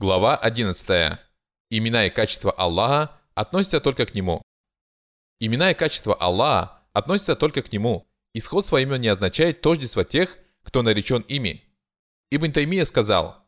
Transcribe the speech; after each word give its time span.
Глава 0.00 0.36
11. 0.36 1.18
Имена 1.70 2.06
и 2.06 2.10
качества 2.10 2.52
Аллаха 2.52 3.18
относятся 3.34 3.80
только 3.80 4.06
к 4.06 4.14
Нему. 4.14 4.42
Имена 5.40 5.72
и 5.72 5.74
качества 5.74 6.14
Аллаха 6.14 6.84
относятся 6.92 7.34
только 7.34 7.62
к 7.62 7.72
Нему, 7.72 8.06
и 8.32 8.38
сходство 8.38 8.80
имен 8.80 9.00
не 9.00 9.08
означает 9.08 9.60
тождество 9.60 10.04
тех, 10.04 10.38
кто 10.62 10.82
наречен 10.82 11.22
ими. 11.22 11.64
Ибн 12.30 12.52
Таймия 12.52 12.84
сказал, 12.84 13.44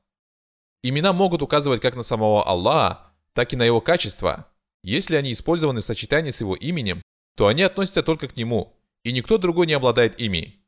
«Имена 0.82 1.12
могут 1.12 1.40
указывать 1.40 1.82
как 1.82 1.94
на 1.94 2.02
самого 2.02 2.44
Аллаха, 2.44 3.12
так 3.32 3.52
и 3.52 3.56
на 3.56 3.62
его 3.62 3.80
качества. 3.80 4.48
Если 4.82 5.14
они 5.14 5.34
использованы 5.34 5.82
в 5.82 5.84
сочетании 5.84 6.32
с 6.32 6.40
его 6.40 6.56
именем, 6.56 7.00
то 7.36 7.46
они 7.46 7.62
относятся 7.62 8.02
только 8.02 8.26
к 8.26 8.36
нему, 8.36 8.76
и 9.04 9.12
никто 9.12 9.38
другой 9.38 9.68
не 9.68 9.74
обладает 9.74 10.18
ими. 10.18 10.66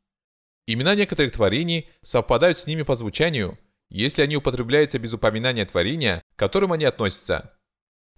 Имена 0.68 0.94
некоторых 0.94 1.32
творений 1.32 1.88
совпадают 2.02 2.56
с 2.56 2.68
ними 2.68 2.82
по 2.82 2.94
звучанию, 2.94 3.58
если 3.98 4.22
они 4.22 4.36
употребляются 4.36 4.98
без 4.98 5.12
упоминания 5.12 5.64
творения, 5.66 6.22
к 6.34 6.38
которым 6.38 6.72
они 6.72 6.84
относятся. 6.84 7.52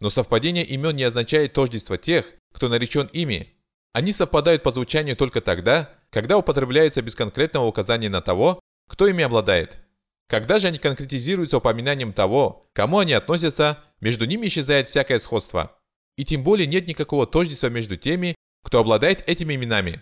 Но 0.01 0.09
совпадение 0.09 0.65
имен 0.65 0.95
не 0.95 1.03
означает 1.03 1.53
тождество 1.53 1.97
тех, 1.97 2.27
кто 2.53 2.69
наречен 2.69 3.09
ими. 3.13 3.55
Они 3.93 4.13
совпадают 4.13 4.63
по 4.63 4.71
звучанию 4.71 5.17
только 5.17 5.41
тогда, 5.41 5.91
когда 6.11 6.39
употребляются 6.39 7.03
без 7.03 7.15
конкретного 7.15 7.67
указания 7.67 8.09
на 8.09 8.21
того, 8.21 8.61
кто 8.89 9.09
ими 9.09 9.25
обладает. 9.25 9.79
Когда 10.29 10.59
же 10.59 10.69
они 10.69 10.79
конкретизируются 10.79 11.59
упоминанием 11.59 12.13
того, 12.13 12.71
кому 12.73 13.01
они 13.01 13.13
относятся, 13.13 13.79
между 14.01 14.27
ними 14.27 14.47
исчезает 14.47 14.87
всякое 14.87 15.19
сходство. 15.19 15.77
И 16.17 16.25
тем 16.25 16.45
более 16.45 16.67
нет 16.67 16.87
никакого 16.87 17.27
тождества 17.27 17.69
между 17.69 17.97
теми, 17.97 18.35
кто 18.63 18.79
обладает 18.79 19.29
этими 19.29 19.55
именами. 19.55 20.01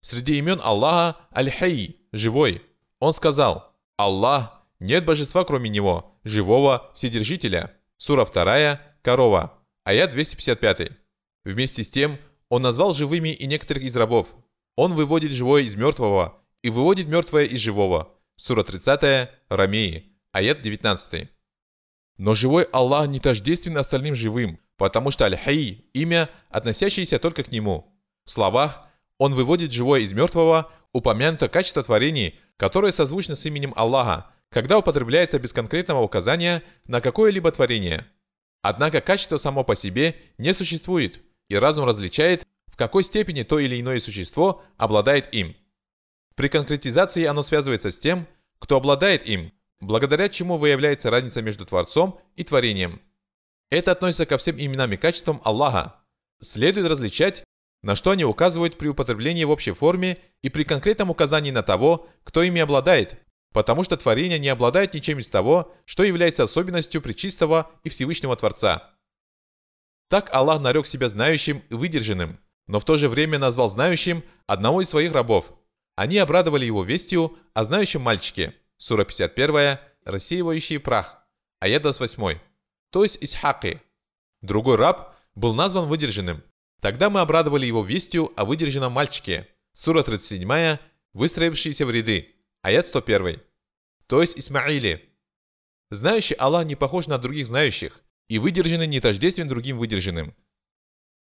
Среди 0.00 0.38
имен 0.38 0.60
Аллаха 0.62 1.18
Аль-Хай, 1.34 1.96
живой. 2.12 2.62
Он 2.98 3.12
сказал, 3.12 3.74
Аллах, 3.96 4.55
нет 4.80 5.04
божества 5.04 5.44
кроме 5.44 5.70
Него, 5.70 6.18
живого 6.24 6.90
Вседержителя. 6.94 7.72
Сура 7.96 8.24
2, 8.26 8.80
корова, 9.02 9.58
аят 9.84 10.10
255. 10.10 10.90
Вместе 11.44 11.84
с 11.84 11.88
тем, 11.88 12.18
он 12.48 12.62
назвал 12.62 12.92
живыми 12.92 13.30
и 13.30 13.46
некоторых 13.46 13.84
из 13.84 13.96
рабов. 13.96 14.28
Он 14.74 14.94
выводит 14.94 15.32
живое 15.32 15.62
из 15.62 15.74
мертвого 15.76 16.42
и 16.62 16.70
выводит 16.70 17.08
мертвое 17.08 17.44
из 17.44 17.60
живого. 17.60 18.14
Сура 18.36 18.62
30, 18.62 19.30
Рамеи, 19.48 20.12
аят 20.32 20.60
19. 20.60 21.28
Но 22.18 22.34
живой 22.34 22.64
Аллах 22.64 23.08
не 23.08 23.18
тождествен 23.18 23.76
остальным 23.78 24.14
живым, 24.14 24.60
потому 24.76 25.10
что 25.10 25.24
Аль-Хай– 25.24 25.86
имя, 25.94 26.28
относящееся 26.50 27.18
только 27.18 27.42
к 27.42 27.52
Нему. 27.52 27.98
В 28.24 28.30
словах 28.30 28.86
он 29.18 29.34
выводит 29.34 29.72
живое 29.72 30.00
из 30.00 30.12
мертвого, 30.12 30.70
упомянуто 30.92 31.48
качество 31.48 31.82
творений, 31.82 32.38
которое 32.56 32.92
созвучно 32.92 33.34
с 33.34 33.46
именем 33.46 33.72
Аллаха, 33.76 34.26
когда 34.56 34.78
употребляется 34.78 35.38
без 35.38 35.52
конкретного 35.52 36.00
указания 36.00 36.62
на 36.86 37.02
какое-либо 37.02 37.52
творение. 37.52 38.06
Однако 38.62 39.02
качество 39.02 39.36
само 39.36 39.64
по 39.64 39.76
себе 39.76 40.16
не 40.38 40.54
существует, 40.54 41.20
и 41.50 41.56
разум 41.56 41.84
различает, 41.84 42.46
в 42.66 42.74
какой 42.74 43.04
степени 43.04 43.42
то 43.42 43.58
или 43.58 43.78
иное 43.78 44.00
существо 44.00 44.62
обладает 44.78 45.34
им. 45.34 45.54
При 46.36 46.48
конкретизации 46.48 47.26
оно 47.26 47.42
связывается 47.42 47.90
с 47.90 47.98
тем, 47.98 48.26
кто 48.58 48.78
обладает 48.78 49.26
им, 49.26 49.52
благодаря 49.80 50.30
чему 50.30 50.56
выявляется 50.56 51.10
разница 51.10 51.42
между 51.42 51.66
Творцом 51.66 52.18
и 52.34 52.42
творением. 52.42 53.02
Это 53.68 53.92
относится 53.92 54.24
ко 54.24 54.38
всем 54.38 54.56
именам 54.58 54.90
и 54.90 54.96
качествам 54.96 55.42
Аллаха. 55.44 55.96
Следует 56.40 56.86
различать 56.86 57.44
на 57.82 57.94
что 57.94 58.12
они 58.12 58.24
указывают 58.24 58.78
при 58.78 58.88
употреблении 58.88 59.44
в 59.44 59.50
общей 59.50 59.72
форме 59.72 60.16
и 60.40 60.48
при 60.48 60.64
конкретном 60.64 61.10
указании 61.10 61.50
на 61.50 61.62
того, 61.62 62.08
кто 62.24 62.42
ими 62.42 62.62
обладает, 62.62 63.18
потому 63.52 63.82
что 63.82 63.96
творение 63.96 64.38
не 64.38 64.48
обладает 64.48 64.94
ничем 64.94 65.18
из 65.18 65.28
того, 65.28 65.74
что 65.84 66.02
является 66.02 66.42
особенностью 66.42 67.02
Пречистого 67.02 67.70
и 67.84 67.88
Всевышнего 67.88 68.36
Творца. 68.36 68.94
Так 70.08 70.32
Аллах 70.32 70.60
нарек 70.60 70.86
себя 70.86 71.08
знающим 71.08 71.62
и 71.68 71.74
выдержанным, 71.74 72.38
но 72.66 72.80
в 72.80 72.84
то 72.84 72.96
же 72.96 73.08
время 73.08 73.38
назвал 73.38 73.68
знающим 73.68 74.22
одного 74.46 74.82
из 74.82 74.88
своих 74.88 75.12
рабов. 75.12 75.52
Они 75.96 76.18
обрадовали 76.18 76.64
его 76.64 76.84
вестью 76.84 77.36
о 77.54 77.64
знающем 77.64 78.02
мальчике. 78.02 78.54
Сура 78.76 79.04
51, 79.04 79.78
рассеивающий 80.04 80.78
прах, 80.78 81.26
аят 81.60 81.82
28, 81.82 82.38
то 82.90 83.02
есть 83.02 83.18
Исхаки. 83.20 83.80
Другой 84.42 84.76
раб 84.76 85.16
был 85.34 85.54
назван 85.54 85.88
выдержанным, 85.88 86.42
Тогда 86.80 87.10
мы 87.10 87.20
обрадовали 87.20 87.66
его 87.66 87.82
вестью 87.82 88.32
о 88.36 88.44
выдержанном 88.44 88.92
мальчике. 88.92 89.48
Сура 89.72 90.02
37, 90.02 90.78
выстроившиеся 91.14 91.86
в 91.86 91.90
ряды. 91.90 92.36
Аят 92.62 92.86
101. 92.86 93.40
То 94.06 94.20
есть 94.20 94.38
Исмаиле. 94.38 95.02
Знающий 95.90 96.34
Аллах 96.34 96.66
не 96.66 96.74
похож 96.76 97.06
на 97.06 97.18
других 97.18 97.46
знающих, 97.46 98.00
и 98.28 98.38
выдержанный 98.38 98.86
не 98.86 99.00
тождествен 99.00 99.48
другим 99.48 99.78
выдержанным. 99.78 100.34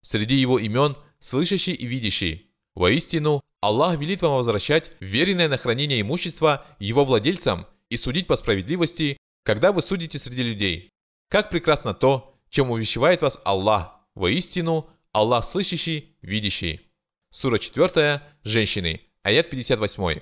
Среди 0.02 0.36
его 0.36 0.58
имен– 0.58 0.96
слышащий 1.18 1.72
и 1.72 1.86
видящий. 1.86 2.54
Воистину, 2.74 3.42
Аллах 3.60 3.98
велит 3.98 4.22
вам 4.22 4.36
возвращать 4.36 4.96
веренное 5.00 5.48
на 5.48 5.58
хранение 5.58 6.00
имущества 6.00 6.66
его 6.78 7.04
владельцам 7.04 7.66
и 7.88 7.96
судить 7.96 8.26
по 8.26 8.36
справедливости, 8.36 9.16
когда 9.44 9.72
вы 9.72 9.82
судите 9.82 10.18
среди 10.18 10.42
людей. 10.42 10.90
Как 11.28 11.50
прекрасно 11.50 11.94
то, 11.94 12.38
чем 12.50 12.70
увещевает 12.70 13.22
вас 13.22 13.40
Аллах. 13.44 14.00
Воистину, 14.14 14.88
Аллах 15.12 15.44
слышащий, 15.44 16.16
видящий. 16.22 16.82
Сура 17.30 17.58
4, 17.58 18.22
женщины, 18.44 19.00
аят 19.22 19.50
58. 19.50 20.20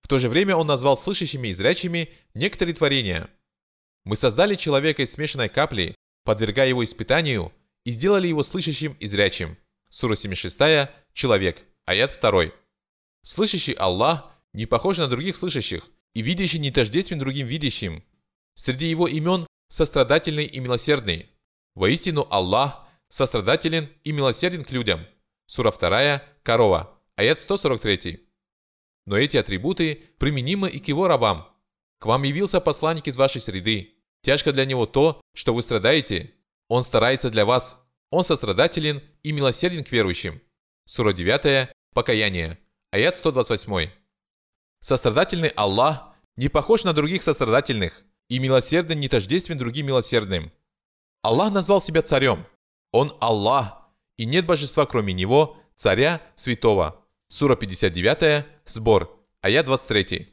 В 0.00 0.08
то 0.08 0.18
же 0.18 0.28
время 0.28 0.56
он 0.56 0.66
назвал 0.66 0.96
слышащими 0.96 1.48
и 1.48 1.54
зрячими 1.54 2.10
некоторые 2.34 2.74
творения. 2.74 3.28
Мы 4.04 4.16
создали 4.16 4.54
человека 4.54 5.02
из 5.02 5.12
смешанной 5.12 5.48
капли, 5.48 5.94
подвергая 6.24 6.68
его 6.68 6.84
испытанию, 6.84 7.52
и 7.84 7.90
сделали 7.90 8.28
его 8.28 8.42
слышащим 8.42 8.96
и 9.00 9.06
зрячим. 9.06 9.56
Сура 9.88 10.14
76, 10.14 10.90
человек, 11.12 11.62
аят 11.84 12.18
2. 12.20 12.52
Слышащий 13.22 13.72
Аллах 13.72 14.30
не 14.52 14.66
похож 14.66 14.98
на 14.98 15.08
других 15.08 15.36
слышащих, 15.36 15.88
и 16.14 16.22
видящий 16.22 16.58
не 16.58 16.70
тождествен 16.70 17.18
другим 17.18 17.46
видящим. 17.46 18.04
Среди 18.54 18.86
его 18.86 19.06
имен 19.06 19.46
сострадательный 19.68 20.46
и 20.46 20.60
милосердный. 20.60 21.30
Воистину 21.74 22.26
Аллах 22.30 22.86
сострадателен 23.08 23.88
и 24.04 24.12
милосерден 24.12 24.64
к 24.64 24.70
людям. 24.70 25.06
Сура 25.46 25.70
2, 25.70 26.22
корова, 26.42 26.98
аят 27.16 27.40
143. 27.40 28.25
Но 29.06 29.16
эти 29.16 29.36
атрибуты 29.36 30.02
применимы 30.18 30.68
и 30.68 30.78
к 30.78 30.88
его 30.88 31.08
рабам. 31.08 31.48
К 31.98 32.06
вам 32.06 32.24
явился 32.24 32.60
посланник 32.60 33.08
из 33.08 33.16
вашей 33.16 33.40
среды. 33.40 33.94
Тяжко 34.22 34.52
для 34.52 34.64
него 34.64 34.86
то, 34.86 35.20
что 35.34 35.54
вы 35.54 35.62
страдаете. 35.62 36.34
Он 36.68 36.82
старается 36.82 37.30
для 37.30 37.46
вас. 37.46 37.80
Он 38.10 38.24
сострадателен 38.24 39.02
и 39.22 39.32
милосерден 39.32 39.84
к 39.84 39.92
верующим. 39.92 40.40
Сура 40.84 41.12
9, 41.12 41.70
покаяние, 41.94 42.58
аят 42.90 43.16
128. 43.18 43.90
Сострадательный 44.80 45.48
Аллах 45.48 46.14
не 46.36 46.48
похож 46.48 46.84
на 46.84 46.92
других 46.92 47.22
сострадательных, 47.22 48.04
и 48.28 48.38
милосердный 48.38 48.96
не 48.96 49.08
тождествен 49.08 49.58
другим 49.58 49.86
милосердным. 49.86 50.52
Аллах 51.22 51.52
назвал 51.52 51.80
себя 51.80 52.02
царем– 52.02 52.46
он 52.92 53.14
Аллах, 53.20 53.90
и 54.16 54.24
нет 54.24 54.46
божества 54.46 54.86
кроме 54.86 55.12
Него, 55.12 55.58
царя 55.74 56.22
святого. 56.34 57.04
Сура 57.28 57.56
59, 57.56 58.46
сбор, 58.66 59.26
аят 59.40 59.66
23. 59.66 60.32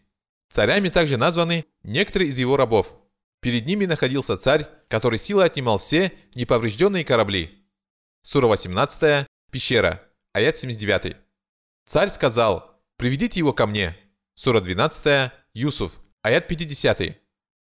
Царями 0.49 0.89
также 0.89 1.17
названы 1.17 1.65
некоторые 1.81 2.29
из 2.29 2.37
его 2.37 2.55
рабов. 2.55 2.93
Перед 3.41 3.65
ними 3.65 3.85
находился 3.85 4.37
царь, 4.37 4.69
который 4.89 5.17
силой 5.17 5.45
отнимал 5.47 5.79
все 5.79 6.13
неповрежденные 6.35 7.03
корабли. 7.03 7.65
Сура 8.21 8.45
18, 8.45 9.27
пещера, 9.51 10.03
аят 10.33 10.55
79. 10.55 11.17
Царь 11.87 12.09
сказал, 12.09 12.79
приведите 12.97 13.39
его 13.39 13.53
ко 13.53 13.65
мне. 13.65 13.97
Сура 14.35 14.61
12, 14.61 15.31
Юсуф, 15.55 15.93
аят 16.21 16.47
50. 16.47 17.17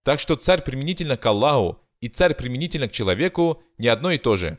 Так 0.03 0.19
что 0.19 0.35
царь 0.35 0.63
применительно 0.63 1.15
к 1.15 1.25
Аллаху 1.27 1.79
и 1.99 2.09
царь 2.09 2.33
применительно 2.33 2.89
к 2.89 2.91
человеку 2.91 3.63
не 3.77 3.87
одно 3.87 4.11
и 4.11 4.17
то 4.17 4.35
же. 4.35 4.57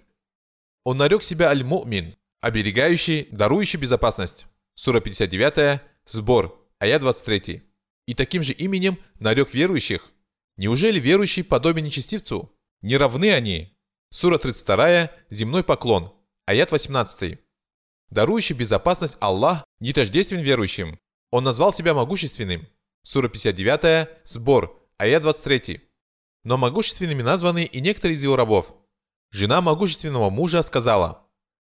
Он 0.85 0.99
нарек 0.99 1.25
себя 1.25 1.49
Аль-Му'мин, 1.49 2.15
оберегающий, 2.41 3.27
дарующий 3.33 3.79
безопасность. 3.79 4.47
Сура 4.75 5.01
59, 5.01 5.81
сбор, 6.05 6.69
аят 6.79 7.01
23. 7.01 7.63
И 8.07 8.15
таким 8.15 8.43
же 8.43 8.53
именем 8.53 8.99
нарек 9.19 9.55
верующих. 9.55 10.11
Неужели 10.57 10.99
верующий 11.01 11.45
подобен 11.45 11.85
нечестивцу? 11.85 12.53
Не 12.81 12.97
равны 12.97 13.33
они. 13.33 13.77
Сура 14.11 14.39
32, 14.39 15.11
земной 15.31 15.65
поклон, 15.65 16.13
аят 16.47 16.73
18. 16.73 17.39
Дарующий 18.11 18.55
безопасность 18.55 19.17
Аллах 19.21 19.65
не 19.81 19.93
тождествен 19.93 20.41
верующим. 20.41 20.99
Он 21.31 21.45
назвал 21.45 21.73
себя 21.73 21.95
могущественным. 21.95 22.67
Сура 23.03 23.29
59, 23.29 24.09
сбор, 24.25 24.89
аят 24.99 25.23
23. 25.23 25.81
Но 26.45 26.59
могущественными 26.59 27.23
названы 27.23 27.65
и 27.65 27.81
некоторые 27.81 28.17
из 28.17 28.23
его 28.23 28.37
рабов– 28.37 28.75
Жена 29.33 29.63
могущественного 29.63 30.29
мужа 30.29 30.61
сказала, 30.63 31.27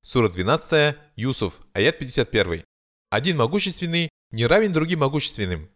Сура 0.01 0.29
12, 0.29 0.95
Юсуф, 1.15 1.59
аят 1.73 1.97
51. 1.97 2.63
Один 3.09 3.37
могущественный 3.37 4.09
не 4.31 4.45
равен 4.45 4.73
другим 4.73 4.99
могущественным. 4.99 5.69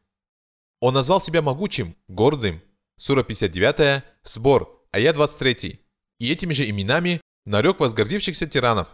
Он 0.79 0.93
назвал 0.93 1.21
себя 1.21 1.41
могучим, 1.41 1.95
гордым. 2.07 2.61
Сура 2.97 3.23
59, 3.23 4.03
Сбор, 4.23 4.85
аят 4.91 5.15
23. 5.15 5.79
И 6.19 6.31
этими 6.31 6.53
же 6.53 6.69
именами 6.69 7.21
нарек 7.45 7.79
возгордившихся 7.79 8.47
тиранов. 8.47 8.87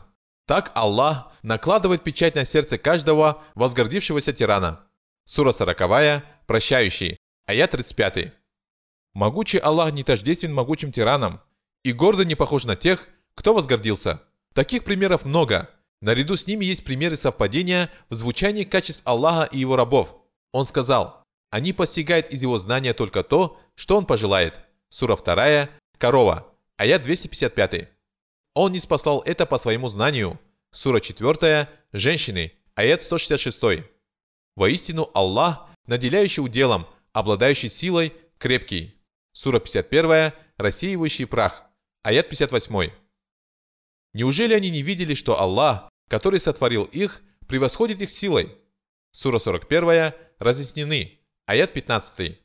Так 0.45 0.72
Аллах 0.75 1.34
накладывает 1.42 2.04
печать 2.04 2.36
на 2.36 2.45
сердце 2.45 2.78
каждого 2.78 3.44
возгордившегося 3.56 4.31
тирана. 4.34 4.88
Сура 5.25 5.51
40, 5.51 6.24
прощающий, 6.45 7.18
аят 7.48 7.72
35. 7.72 8.33
Могучий 9.13 9.57
Аллах 9.57 9.92
не 9.94 10.04
тождествен 10.04 10.54
могучим 10.54 10.92
тиранам 10.92 11.42
и 11.83 11.92
гордо 11.92 12.24
не 12.24 12.36
похож 12.36 12.66
на 12.66 12.75
тех, 12.75 13.10
кто 13.36 13.54
возгордился. 13.54 14.22
Таких 14.54 14.83
примеров 14.83 15.25
много. 15.25 15.69
Наряду 16.01 16.35
с 16.35 16.45
ними 16.45 16.65
есть 16.65 16.83
примеры 16.83 17.17
совпадения 17.17 17.89
в 18.09 18.15
звучании 18.15 18.63
качеств 18.63 19.01
Аллаха 19.03 19.45
и 19.45 19.59
его 19.59 19.75
рабов. 19.75 20.15
Он 20.51 20.65
сказал, 20.65 21.23
они 21.49 21.73
постигают 21.73 22.29
из 22.29 22.41
его 22.41 22.57
знания 22.57 22.94
только 22.94 23.23
то, 23.23 23.59
что 23.75 23.97
он 23.97 24.05
пожелает. 24.05 24.61
Сура 24.89 25.15
2, 25.15 25.69
корова, 25.97 26.53
аят 26.77 27.01
255. 27.01 27.89
Он 28.53 28.71
не 28.71 28.79
спасал 28.79 29.21
это 29.21 29.45
по 29.45 29.57
своему 29.57 29.88
знанию. 29.89 30.39
Сура 30.71 30.99
4, 30.99 31.69
женщины, 31.94 32.53
аят 32.75 33.03
166. 33.03 33.83
Воистину 34.55 35.09
Аллах, 35.13 35.67
наделяющий 35.85 36.44
уделом, 36.44 36.85
обладающий 37.13 37.69
силой, 37.69 38.13
крепкий. 38.38 38.95
Сура 39.31 39.59
51, 39.59 40.33
рассеивающий 40.57 41.27
прах, 41.27 41.63
аят 42.03 42.29
58. 42.29 42.91
Неужели 44.18 44.56
они 44.56 44.72
не 44.72 44.81
видели, 44.81 45.14
что 45.14 45.40
Аллах, 45.40 45.92
который 46.10 46.40
сотворил 46.40 46.86
их, 46.86 47.22
превосходит 47.48 48.02
их 48.02 48.10
силой? 48.10 48.58
Сура 49.12 49.38
41, 49.38 50.12
разъяснены, 50.40 51.19
аят 51.46 51.72
15. 51.72 52.42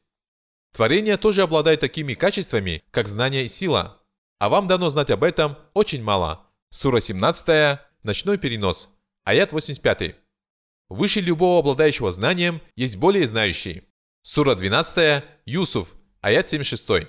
Творение 0.74 1.16
тоже 1.16 1.40
обладает 1.40 1.80
такими 1.80 2.12
качествами, 2.12 2.84
как 2.90 3.08
знание 3.08 3.46
и 3.46 3.48
сила. 3.48 4.02
А 4.38 4.50
вам 4.50 4.68
дано 4.68 4.90
знать 4.90 5.10
об 5.10 5.24
этом 5.24 5.56
очень 5.72 6.02
мало. 6.02 6.46
Сура 6.68 7.00
17, 7.00 7.80
ночной 8.02 8.36
перенос, 8.36 8.90
аят 9.24 9.52
85. 9.52 10.16
Выше 10.90 11.20
любого 11.20 11.60
обладающего 11.60 12.12
знанием 12.12 12.60
есть 12.76 12.96
более 12.96 13.26
знающий. 13.26 13.84
Сура 14.20 14.54
12, 14.54 15.24
Юсуф, 15.46 15.94
аят 16.20 16.46
76. 16.46 17.08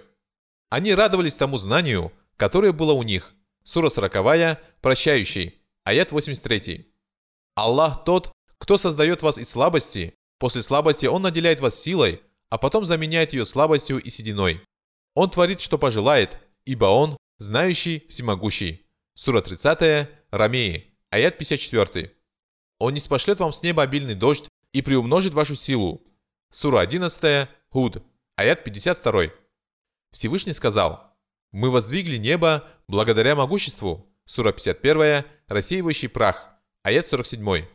Они 0.69 0.95
радовались 0.95 1.35
тому 1.35 1.57
знанию, 1.57 2.13
которое 2.37 2.71
было 2.71 2.93
у 2.93 3.03
них. 3.03 3.33
Сура 3.63 3.89
40, 3.89 4.59
прощающий, 4.81 5.61
аят 5.83 6.11
83. 6.11 6.93
Аллах 7.55 8.03
тот, 8.03 8.31
кто 8.57 8.77
создает 8.77 9.21
вас 9.21 9.37
из 9.37 9.49
слабости, 9.49 10.15
после 10.37 10.61
слабости 10.61 11.05
Он 11.05 11.21
наделяет 11.21 11.61
вас 11.61 11.79
силой, 11.79 12.21
а 12.49 12.57
потом 12.57 12.85
заменяет 12.85 13.33
ее 13.33 13.45
слабостью 13.45 14.01
и 14.01 14.09
сединой. 14.09 14.61
Он 15.15 15.29
творит, 15.29 15.61
что 15.61 15.77
пожелает, 15.77 16.39
ибо 16.65 16.85
Он 16.85 17.17
знающий, 17.37 18.05
всемогущий. 18.09 18.85
Сура 19.15 19.41
30, 19.41 20.09
Рамеи, 20.31 20.93
аят 21.09 21.37
54. 21.37 22.11
Он 22.79 22.93
не 22.93 22.99
спошлет 22.99 23.39
вам 23.39 23.53
с 23.53 23.61
неба 23.63 23.83
обильный 23.83 24.15
дождь 24.15 24.47
и 24.71 24.81
приумножит 24.81 25.33
вашу 25.33 25.55
силу. 25.55 26.05
Сура 26.49 26.79
11, 26.81 27.47
Худ, 27.69 28.03
аят 28.35 28.63
52. 28.63 29.31
Всевышний 30.11 30.53
сказал, 30.53 31.15
«Мы 31.51 31.69
воздвигли 31.69 32.17
небо 32.17 32.67
благодаря 32.87 33.35
могуществу». 33.35 34.09
Сура 34.25 34.51
51, 34.53 35.25
рассеивающий 35.47 36.07
прах, 36.07 36.49
аят 36.81 37.07
47. 37.07 37.65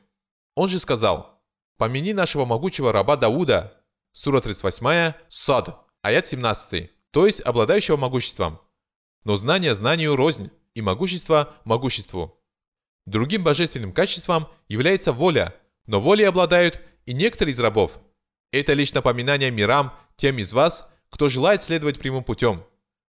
Он 0.55 0.69
же 0.69 0.81
сказал, 0.81 1.43
«Помяни 1.76 2.12
нашего 2.12 2.44
могучего 2.46 2.93
раба 2.93 3.16
Дауда, 3.16 3.75
Сура 4.12 4.40
38, 4.40 5.14
Сад, 5.28 5.87
аят 6.02 6.26
17, 6.26 6.90
то 7.10 7.26
есть 7.26 7.40
обладающего 7.40 7.96
могуществом. 7.96 8.60
Но 9.25 9.37
знание 9.37 9.75
знанию 9.75 10.16
рознь, 10.16 10.50
и 10.75 10.81
могущество 10.81 11.56
могуществу. 11.64 12.40
Другим 13.04 13.43
божественным 13.43 13.93
качеством 13.93 14.46
является 14.69 15.12
воля, 15.12 15.54
но 15.87 16.00
волей 16.00 16.25
обладают 16.25 16.81
и 17.04 17.12
некоторые 17.12 17.52
из 17.52 17.58
рабов. 17.58 17.99
Это 18.52 18.75
лишь 18.75 18.93
напоминание 18.93 19.50
мирам 19.50 19.93
тем 20.16 20.38
из 20.38 20.52
вас, 20.52 20.88
кто 21.11 21.28
желает 21.28 21.64
следовать 21.64 21.99
прямым 21.99 22.22
путем. 22.22 22.64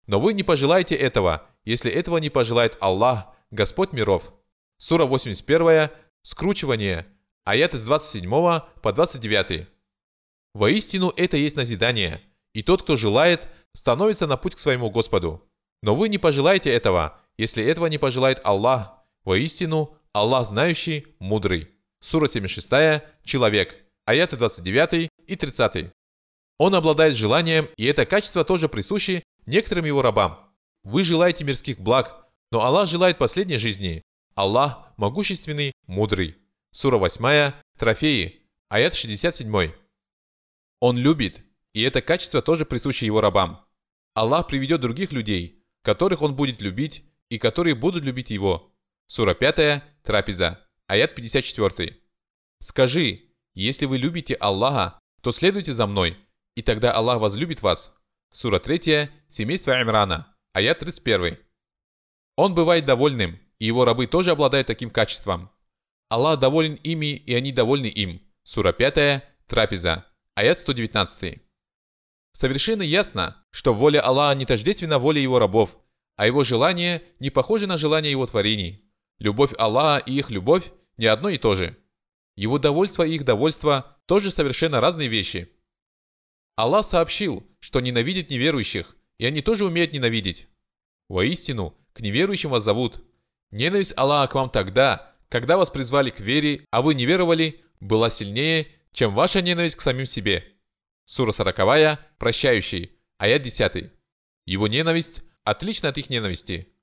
Но 0.07 0.19
вы 0.19 0.33
не 0.33 0.41
пожелаете 0.41 0.95
этого, 0.95 1.47
если 1.69 1.91
этого 1.91 2.17
не 2.17 2.31
пожелает 2.31 2.77
Аллах, 2.79 3.27
Господь 3.51 3.91
миров. 3.91 4.33
Сура 4.77 5.05
81, 5.05 5.91
скручивание, 6.23 7.05
аят 7.43 7.75
с 7.75 7.83
27 7.83 8.27
по 8.27 8.91
29. 8.91 9.67
Воистину 10.55 11.13
это 11.15 11.37
есть 11.37 11.55
назидание, 11.55 12.23
и 12.53 12.63
тот, 12.63 12.81
кто 12.81 12.95
желает, 12.95 13.47
становится 13.75 14.25
на 14.25 14.35
путь 14.35 14.55
к 14.55 14.59
своему 14.59 14.89
Господу. 14.89 15.47
Но 15.83 15.95
вы 15.95 16.09
не 16.09 16.17
пожелаете 16.17 16.71
этого, 16.71 17.19
если 17.37 17.63
этого 17.63 17.85
не 17.85 17.99
пожелает 17.99 18.41
Аллах. 18.43 18.95
Воистину, 19.23 19.95
Аллах 20.11 20.47
знающий, 20.47 21.05
мудрый. 21.19 21.69
Сура 22.01 22.27
76, 22.27 23.03
Человек, 23.23 23.75
аяты 24.05 24.37
29 24.37 25.07
и 25.27 25.35
30. 25.35 25.91
Он 26.57 26.73
обладает 26.73 27.15
желанием, 27.15 27.69
и 27.77 27.85
это 27.85 28.07
качество 28.07 28.43
тоже 28.43 28.69
присуще 28.69 29.21
некоторым 29.45 29.85
его 29.85 30.01
рабам. 30.01 30.48
Вы 30.83 31.03
желаете 31.03 31.43
мирских 31.43 31.79
благ, 31.79 32.27
но 32.51 32.63
Аллах 32.63 32.87
желает 32.87 33.17
последней 33.17 33.57
жизни. 33.57 34.01
Аллах 34.35 34.93
могущественный, 34.97 35.73
мудрый. 35.87 36.37
Сура 36.71 36.97
8, 36.97 37.53
Трофеи, 37.77 38.41
аят 38.69 38.93
67. 38.93 39.71
Он 40.79 40.97
любит, 40.97 41.41
и 41.73 41.81
это 41.81 42.01
качество 42.01 42.41
тоже 42.41 42.65
присуще 42.65 43.05
его 43.05 43.21
рабам. 43.21 43.65
Аллах 44.13 44.47
приведет 44.47 44.81
других 44.81 45.11
людей, 45.11 45.63
которых 45.81 46.21
он 46.21 46.35
будет 46.35 46.61
любить 46.61 47.03
и 47.29 47.37
которые 47.37 47.75
будут 47.75 48.03
любить 48.03 48.29
его. 48.29 48.73
Сура 49.07 49.33
5, 49.33 49.83
Трапеза, 50.03 50.65
аят 50.87 51.15
54. 51.15 51.97
Скажи, 52.59 53.21
если 53.53 53.85
вы 53.85 53.97
любите 53.97 54.35
Аллаха, 54.35 54.99
то 55.21 55.31
следуйте 55.31 55.73
за 55.73 55.87
мной, 55.87 56.17
и 56.55 56.61
тогда 56.61 56.91
Аллах 56.91 57.19
возлюбит 57.19 57.61
вас. 57.61 57.95
Сура 58.31 58.59
3, 58.59 59.09
семейство 59.27 59.81
Имрана, 59.81 60.28
аят 60.53 60.79
31. 60.79 61.37
Он 62.35 62.55
бывает 62.55 62.85
довольным, 62.85 63.39
и 63.59 63.65
его 63.65 63.85
рабы 63.85 64.07
тоже 64.07 64.31
обладают 64.31 64.67
таким 64.67 64.89
качеством. 64.89 65.51
Аллах 66.09 66.39
доволен 66.39 66.75
ими, 66.75 67.15
и 67.15 67.33
они 67.33 67.51
довольны 67.51 67.87
им. 67.87 68.21
Сура 68.43 68.73
5, 68.73 69.23
Трапеза, 69.47 70.05
аят 70.35 70.59
119. 70.59 71.41
Совершенно 72.31 72.81
ясно, 72.81 73.43
что 73.51 73.73
воля 73.73 74.01
Аллаха 74.01 74.37
не 74.37 74.45
тождественна 74.45 74.99
воле 74.99 75.21
его 75.21 75.39
рабов, 75.39 75.77
а 76.15 76.25
его 76.25 76.43
желание 76.43 77.03
не 77.19 77.29
похоже 77.29 77.67
на 77.67 77.77
желание 77.77 78.11
его 78.11 78.25
творений. 78.25 78.91
Любовь 79.19 79.53
Аллаха 79.57 80.03
и 80.05 80.13
их 80.13 80.29
любовь 80.29 80.71
не 80.97 81.05
одно 81.05 81.29
и 81.29 81.37
то 81.37 81.55
же. 81.55 81.77
Его 82.35 82.57
довольство 82.57 83.03
и 83.03 83.15
их 83.15 83.25
довольство 83.25 83.97
тоже 84.05 84.31
совершенно 84.31 84.79
разные 84.81 85.09
вещи. 85.09 85.51
Аллах 86.55 86.85
сообщил, 86.85 87.45
что 87.59 87.79
ненавидит 87.79 88.29
неверующих, 88.29 88.95
и 89.19 89.25
они 89.25 89.41
тоже 89.41 89.65
умеют 89.65 89.93
ненавидеть. 89.93 90.47
Воистину, 91.09 91.77
к 91.93 91.99
неверующим 92.01 92.49
вас 92.49 92.63
зовут. 92.63 93.03
Ненависть 93.51 93.93
Аллаха 93.95 94.31
к 94.31 94.35
вам 94.35 94.49
тогда, 94.49 95.15
когда 95.27 95.57
вас 95.57 95.69
призвали 95.69 96.09
к 96.09 96.19
вере, 96.19 96.65
а 96.71 96.81
вы 96.81 96.95
не 96.95 97.05
веровали, 97.05 97.61
была 97.79 98.09
сильнее, 98.09 98.67
чем 98.93 99.13
ваша 99.13 99.41
ненависть 99.41 99.75
к 99.75 99.81
самим 99.81 100.05
себе. 100.05 100.45
Сура 101.05 101.31
40, 101.31 101.99
прощающий, 102.17 102.97
аят 103.17 103.41
10. 103.41 103.91
Его 104.45 104.67
ненависть 104.67 105.21
отлична 105.43 105.89
от 105.89 105.97
их 105.97 106.09
ненависти. 106.09 106.73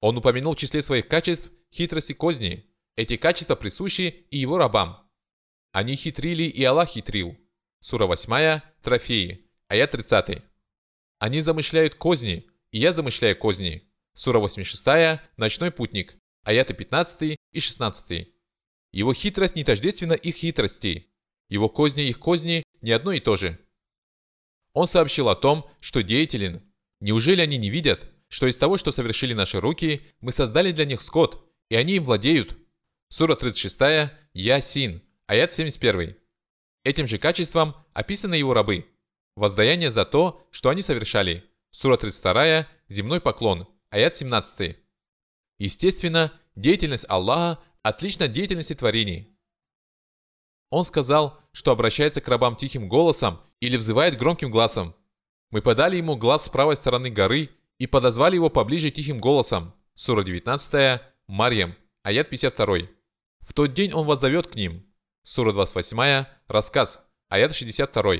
Он 0.00 0.18
упомянул 0.18 0.54
в 0.54 0.58
числе 0.58 0.82
своих 0.82 1.08
качеств 1.08 1.50
хитрость 1.72 2.10
и 2.10 2.14
козни. 2.14 2.70
Эти 2.96 3.16
качества 3.16 3.54
присущи 3.54 4.26
и 4.30 4.38
его 4.38 4.58
рабам. 4.58 5.08
Они 5.72 5.96
хитрили, 5.96 6.44
и 6.44 6.62
Аллах 6.64 6.90
хитрил. 6.90 7.36
Сура 7.80 8.06
8, 8.06 8.60
трофеи, 8.82 9.50
аят 9.68 9.90
30. 9.90 10.42
Они 11.18 11.40
замышляют 11.40 11.94
козни, 11.94 12.46
и 12.70 12.78
я 12.78 12.92
замышляю 12.92 13.36
козни. 13.36 13.90
Сура 14.14 14.38
86, 14.38 15.20
ночной 15.36 15.70
путник, 15.70 16.16
аяты 16.42 16.74
15 16.74 17.36
и 17.52 17.60
16. 17.60 18.28
Его 18.92 19.12
хитрость 19.12 19.56
не 19.56 19.64
тождественна 19.64 20.12
их 20.12 20.36
хитрости. 20.36 21.10
Его 21.48 21.68
козни 21.68 22.04
их 22.04 22.18
козни 22.18 22.62
не 22.80 22.92
одно 22.92 23.12
и 23.12 23.20
то 23.20 23.36
же. 23.36 23.58
Он 24.72 24.86
сообщил 24.86 25.28
о 25.28 25.36
том, 25.36 25.68
что 25.80 26.02
деятелен. 26.02 26.62
Неужели 27.00 27.40
они 27.40 27.56
не 27.56 27.70
видят, 27.70 28.10
что 28.28 28.46
из 28.46 28.56
того, 28.56 28.76
что 28.76 28.92
совершили 28.92 29.34
наши 29.34 29.60
руки, 29.60 30.02
мы 30.20 30.32
создали 30.32 30.72
для 30.72 30.84
них 30.84 31.00
скот, 31.00 31.48
и 31.70 31.76
они 31.76 31.96
им 31.96 32.04
владеют? 32.04 32.56
Сура 33.08 33.36
36, 33.36 34.12
Ясин, 34.32 35.02
аят 35.26 35.52
71. 35.52 36.16
Этим 36.82 37.06
же 37.06 37.18
качеством 37.18 37.74
описаны 37.92 38.34
его 38.34 38.54
рабы. 38.54 38.86
Воздаяние 39.36 39.90
за 39.90 40.04
то, 40.04 40.46
что 40.50 40.68
они 40.68 40.82
совершали. 40.82 41.44
Сура 41.70 41.96
32, 41.96 42.68
земной 42.88 43.20
поклон, 43.20 43.66
аят 43.90 44.16
17. 44.16 44.76
Естественно, 45.58 46.32
деятельность 46.54 47.06
Аллаха 47.08 47.60
отлична 47.82 48.26
от 48.26 48.32
деятельности 48.32 48.74
творений. 48.74 49.36
Он 50.70 50.84
сказал, 50.84 51.40
что 51.52 51.72
обращается 51.72 52.20
к 52.20 52.28
рабам 52.28 52.56
тихим 52.56 52.88
голосом 52.88 53.40
или 53.60 53.76
взывает 53.76 54.18
громким 54.18 54.50
глазом. 54.50 54.94
Мы 55.50 55.62
подали 55.62 55.96
ему 55.96 56.16
глаз 56.16 56.44
с 56.44 56.48
правой 56.48 56.76
стороны 56.76 57.10
горы 57.10 57.50
и 57.78 57.86
подозвали 57.86 58.36
его 58.36 58.50
поближе 58.50 58.90
тихим 58.90 59.18
голосом. 59.18 59.74
Сура 59.94 60.22
19, 60.22 61.00
Марьям, 61.26 61.76
аят 62.02 62.28
52. 62.28 62.88
В 63.40 63.52
тот 63.52 63.72
день 63.72 63.92
он 63.92 64.06
воззовет 64.06 64.48
к 64.48 64.54
ним. 64.54 64.84
Сура 65.22 65.52
28, 65.52 66.26
рассказ, 66.48 67.04
аят 67.28 67.54
62. 67.54 68.16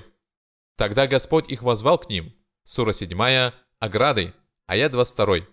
Тогда 0.76 1.06
Господь 1.06 1.50
их 1.50 1.62
возвал 1.62 1.98
к 1.98 2.08
ним. 2.08 2.34
Сура 2.64 2.92
7, 2.92 3.52
ограды, 3.78 4.34
аят 4.66 4.92
22. 4.92 5.46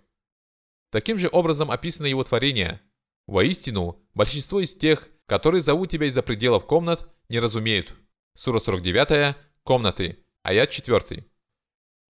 Таким 0.92 1.20
же 1.20 1.30
образом 1.32 1.72
описано 1.72 2.08
его 2.08 2.24
творение. 2.24 2.82
Воистину, 3.28 4.02
большинство 4.14 4.60
из 4.60 4.76
тех, 4.76 5.10
которые 5.26 5.62
зовут 5.62 5.90
тебя 5.90 6.08
из-за 6.08 6.24
пределов 6.24 6.66
комнат, 6.66 7.08
не 7.30 7.40
разумеют. 7.40 7.94
Сура 8.34 8.60
49, 8.60 9.36
комнаты, 9.64 10.26
аят 10.44 10.70
4. 10.70 11.26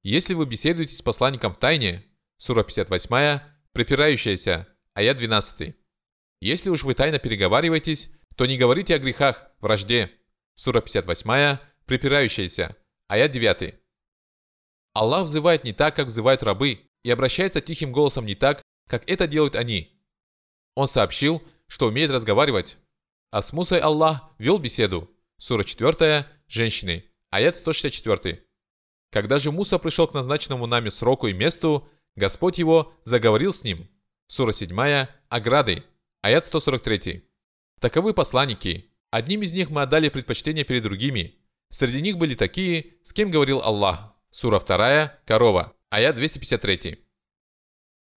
Если 0.03 0.33
вы 0.33 0.45
беседуете 0.45 0.95
с 0.95 1.01
посланником 1.01 1.53
в 1.53 1.57
тайне, 1.57 2.03
сура 2.37 2.63
58, 2.63 3.39
припирающаяся, 3.71 4.67
аят 4.93 5.17
12. 5.17 5.75
Если 6.39 6.69
уж 6.69 6.83
вы 6.83 6.95
тайно 6.95 7.19
переговариваетесь, 7.19 8.09
то 8.35 8.47
не 8.47 8.57
говорите 8.57 8.95
о 8.95 8.99
грехах, 8.99 9.51
вражде. 9.59 10.11
Сура 10.55 10.81
58, 10.81 11.59
припирающаяся, 11.85 12.75
аят 13.11 13.31
9. 13.31 13.75
Аллах 14.93 15.25
взывает 15.25 15.65
не 15.65 15.73
так, 15.73 15.97
как 15.97 16.07
взывают 16.07 16.43
рабы, 16.43 16.79
и 17.03 17.11
обращается 17.11 17.59
тихим 17.59 17.91
голосом 17.91 18.25
не 18.25 18.35
так, 18.35 18.61
как 18.87 19.09
это 19.09 19.27
делают 19.27 19.57
они. 19.57 20.01
Он 20.75 20.87
сообщил, 20.87 21.43
что 21.67 21.87
умеет 21.87 22.09
разговаривать. 22.09 22.77
А 23.29 23.41
с 23.41 23.51
Мусой 23.51 23.79
Аллах 23.79 24.29
вел 24.37 24.59
беседу. 24.59 25.11
Сура 25.37 25.65
4, 25.65 26.25
женщины, 26.47 27.03
аят 27.31 27.57
164. 27.57 28.45
Когда 29.11 29.39
же 29.39 29.51
Муса 29.51 29.77
пришел 29.77 30.07
к 30.07 30.13
назначенному 30.13 30.65
нами 30.65 30.87
сроку 30.87 31.27
и 31.27 31.33
месту, 31.33 31.89
Господь 32.15 32.59
его 32.59 32.93
заговорил 33.03 33.51
с 33.51 33.65
ним. 33.65 33.89
Сура 34.27 34.53
7, 34.53 35.07
ограды, 35.27 35.83
аят 36.21 36.45
143. 36.45 37.27
Таковы 37.81 38.13
посланники. 38.13 38.89
Одним 39.09 39.41
из 39.41 39.51
них 39.51 39.69
мы 39.69 39.81
отдали 39.81 40.07
предпочтение 40.07 40.63
перед 40.63 40.83
другими. 40.83 41.40
Среди 41.71 42.01
них 42.01 42.17
были 42.17 42.35
такие, 42.35 42.97
с 43.01 43.13
кем 43.13 43.31
говорил 43.31 43.61
Аллах. 43.61 44.13
Сура 44.29 44.59
2, 44.59 45.19
корова, 45.25 45.73
аят 45.89 46.15
253. 46.15 47.03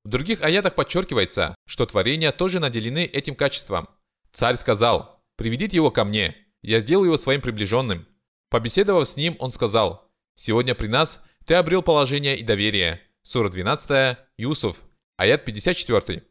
В 0.04 0.08
других 0.08 0.42
аятах 0.42 0.74
подчеркивается, 0.74 1.54
что 1.66 1.86
творения 1.86 2.30
тоже 2.30 2.60
наделены 2.60 3.04
этим 3.06 3.34
качеством. 3.34 3.88
Царь 4.32 4.56
сказал, 4.56 5.24
«Приведите 5.36 5.76
его 5.76 5.90
ко 5.90 6.04
мне, 6.04 6.36
я 6.62 6.80
сделаю 6.80 7.06
его 7.06 7.16
своим 7.16 7.40
приближенным». 7.40 8.06
Побеседовав 8.50 9.08
с 9.08 9.16
ним, 9.16 9.36
он 9.38 9.50
сказал, 9.50 10.04
Сегодня 10.36 10.74
при 10.74 10.88
нас 10.88 11.22
ты 11.46 11.54
обрел 11.54 11.82
положение 11.82 12.36
и 12.36 12.42
доверие. 12.42 13.00
Сура 13.22 13.48
12, 13.48 14.18
Юсуф, 14.36 14.82
аят 15.16 15.44
54. 15.44 16.24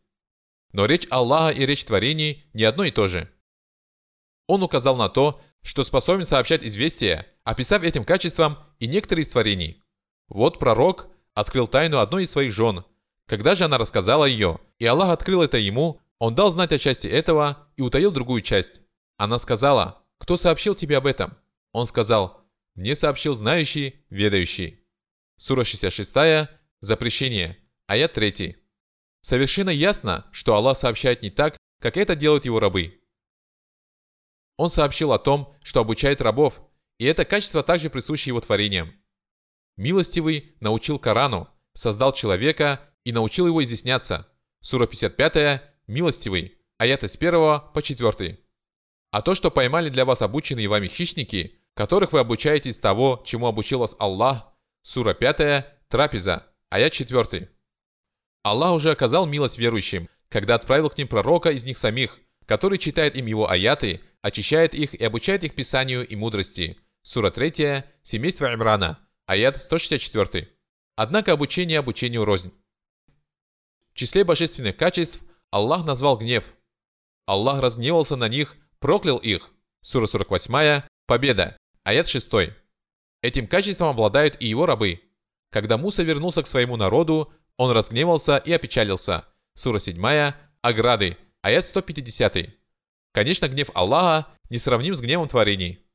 Но 0.74 0.86
речь 0.86 1.08
Аллаха 1.10 1.58
и 1.58 1.65
речь 1.65 1.86
творений 1.86 2.50
не 2.53 2.63
одно 2.63 2.84
и 2.84 2.92
то 2.92 3.08
же. 3.08 3.32
Он 4.48 4.62
указал 4.62 4.98
на 4.98 5.08
то, 5.08 5.42
что 5.63 5.84
способен 5.84 6.25
сообщать 6.25 6.63
известия, 6.63 7.27
описав 7.43 7.84
этим 7.84 8.03
качеством 8.03 8.58
и 8.79 8.88
некоторые 8.88 9.25
из 9.25 9.29
творений. 9.29 9.82
Вот 10.27 10.60
пророк 10.60 11.08
открыл 11.34 11.67
тайну 11.67 12.00
одной 12.00 12.24
из 12.24 12.32
своих 12.32 12.53
жен. 12.53 12.86
Когда 13.27 13.55
же 13.55 13.65
она 13.65 13.77
рассказала 13.77 14.25
ее, 14.25 14.60
и 14.77 14.86
Аллах 14.86 15.10
открыл 15.10 15.41
это 15.41 15.58
ему, 15.58 16.00
он 16.20 16.36
дал 16.36 16.51
знать 16.51 16.72
о 16.72 16.77
части 16.77 17.08
этого 17.08 17.67
и 17.75 17.82
утаил 17.82 18.12
другую 18.12 18.41
часть. 18.41 18.82
Она 19.17 19.39
сказала, 19.39 20.03
«Кто 20.20 20.38
сообщил 20.38 20.75
тебе 20.75 20.98
об 20.98 21.08
этом?» 21.08 21.38
Он 21.72 21.88
сказал, 21.88 22.43
мне 22.75 22.96
сообщил 22.96 23.36
знающий, 23.36 24.03
ведающий. 24.10 24.79
Сура 25.38 25.63
66, 25.63 26.50
запрещение, 26.79 27.58
аят 27.88 28.13
3. 28.13 28.58
Совершенно 29.22 29.70
ясно, 29.70 30.25
что 30.32 30.55
Аллах 30.55 30.77
сообщает 30.77 31.22
не 31.22 31.29
так, 31.29 31.58
как 31.79 31.98
это 31.98 32.15
делают 32.15 32.46
его 32.46 32.60
рабы. 32.60 33.00
Он 34.57 34.69
сообщил 34.69 35.12
о 35.12 35.19
том, 35.19 35.55
что 35.62 35.81
обучает 35.81 36.22
рабов, 36.22 36.62
и 36.98 37.05
это 37.05 37.25
качество 37.25 37.63
также 37.63 37.89
присуще 37.89 38.29
его 38.29 38.41
творениям. 38.41 38.93
Милостивый 39.77 40.55
научил 40.60 41.00
Корану, 41.00 41.50
создал 41.74 42.13
человека 42.13 42.79
и 43.03 43.12
научил 43.12 43.48
его 43.48 43.63
изъясняться. 43.63 44.27
Сура 44.62 44.86
55, 44.86 45.62
милостивый, 45.88 46.60
аят 46.77 47.03
с 47.03 47.15
1 47.15 47.31
по 47.74 47.81
4. 47.81 48.39
А 49.12 49.22
то, 49.22 49.36
что 49.36 49.51
поймали 49.51 49.89
для 49.89 50.05
вас 50.05 50.22
обученные 50.22 50.67
вами 50.67 50.88
хищники– 50.88 51.60
которых 51.74 52.13
вы 52.13 52.19
обучаетесь 52.19 52.77
того, 52.77 53.22
чему 53.25 53.48
обучил 53.48 53.79
вас 53.79 53.95
Аллах, 54.00 54.53
сура 54.81 55.13
5, 55.13 55.88
трапеза, 55.88 56.48
аят 56.69 56.93
4. 56.93 57.50
Аллах 58.43 58.74
уже 58.74 58.91
оказал 58.91 59.25
милость 59.25 59.57
верующим, 59.57 60.10
когда 60.29 60.55
отправил 60.55 60.89
к 60.89 60.98
ним 60.98 61.07
пророка 61.07 61.51
из 61.51 61.63
них 61.63 61.77
самих, 61.77 62.19
который 62.46 62.78
читает 62.78 63.16
им 63.16 63.26
его 63.26 63.50
аяты, 63.50 64.02
очищает 64.22 64.74
их 64.74 64.94
и 64.94 65.04
обучает 65.04 65.44
их 65.44 65.56
писанию 65.56 66.08
и 66.08 66.16
мудрости. 66.16 66.78
Сура 67.02 67.32
3, 67.32 67.84
семейство 68.02 68.54
Имрана, 68.54 69.00
аят 69.26 69.58
164. 69.58 70.50
Однако 70.96 71.34
обучение 71.34 71.80
обучению 71.80 72.26
рознь. 72.26 72.54
В 73.94 73.96
числе 73.96 74.24
божественных 74.24 74.78
качеств 74.78 75.22
Аллах 75.52 75.86
назвал 75.86 76.18
гнев. 76.18 76.54
Аллах 77.26 77.62
разгневался 77.62 78.16
на 78.16 78.28
них, 78.28 78.56
проклял 78.80 79.18
их. 79.18 79.52
Сура 79.82 80.08
48, 80.08 80.84
победа. 81.06 81.58
Аят 81.84 82.08
6. 82.08 82.30
Этим 83.22 83.48
качеством 83.48 83.90
обладают 83.90 84.42
и 84.42 84.48
его 84.48 84.66
рабы. 84.66 85.02
Когда 85.52 85.78
Муса 85.78 86.04
вернулся 86.04 86.42
к 86.42 86.48
своему 86.48 86.78
народу, 86.78 87.32
он 87.58 87.72
разгневался 87.72 88.38
и 88.38 88.52
опечалился. 88.52 89.26
Сура 89.54 89.80
7, 89.80 90.34
ограды, 90.62 91.18
аят 91.44 91.68
150. 91.68 92.50
Конечно, 93.12 93.48
гнев 93.48 93.70
Аллаха 93.76 94.28
не 94.50 94.58
сравним 94.58 94.96
с 94.96 95.02
гневом 95.02 95.28
творений. 95.28 95.86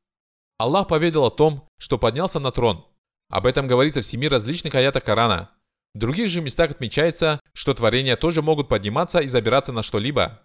Аллах 0.58 0.86
поведал 0.86 1.24
о 1.24 1.30
том, 1.30 1.68
что 1.78 1.98
поднялся 1.98 2.38
на 2.38 2.52
трон. 2.52 2.86
Об 3.28 3.46
этом 3.46 3.66
говорится 3.66 4.00
в 4.00 4.06
семи 4.06 4.28
различных 4.28 4.74
аятах 4.76 5.02
Корана. 5.04 5.50
В 5.94 5.98
других 5.98 6.28
же 6.28 6.40
местах 6.40 6.70
отмечается, 6.70 7.40
что 7.52 7.74
творения 7.74 8.16
тоже 8.16 8.42
могут 8.42 8.68
подниматься 8.68 9.18
и 9.18 9.26
забираться 9.26 9.72
на 9.72 9.82
что-либо. 9.82 10.42